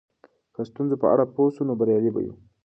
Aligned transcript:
که 0.53 0.61
د 0.63 0.67
ستونزو 0.69 0.95
په 1.01 1.07
اړه 1.13 1.25
پوه 1.35 1.49
سو 1.55 1.61
نو 1.67 1.73
بریالي 1.79 2.11
به 2.13 2.19
یو. 2.25 2.33